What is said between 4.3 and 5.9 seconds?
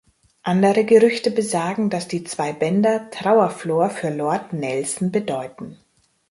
Nelson bedeuten.